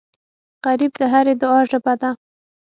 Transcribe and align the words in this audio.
غریب 0.65 0.91
د 0.99 1.01
هرې 1.13 1.33
دعا 1.41 1.59
ژبه 1.71 1.93
ده 2.01 2.09